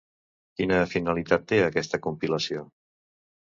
Quina 0.61 0.79
finalitat 0.93 1.47
té, 1.53 1.61
aquesta 1.67 2.03
compilació? 2.09 2.69